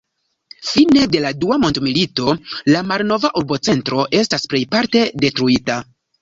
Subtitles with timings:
[0.67, 2.33] Fine de la Dua Mondmilito
[2.77, 5.79] la malnova urbocentro estas plejparte detruita.